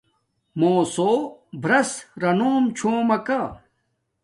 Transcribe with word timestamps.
مݸسݸ 0.59 1.09
برَس 1.61 1.91
رَنݸم 2.21 2.63
چھݸمَکݳ. 2.77 3.39